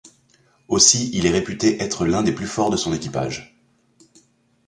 [0.67, 3.55] Aussi il est réputé être l'un des plus forts de son équipage.